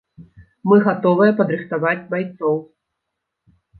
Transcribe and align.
Мы 0.69 0.77
гатовыя 0.87 1.35
падрыхтаваць 1.41 1.93
байцоў. 2.15 2.55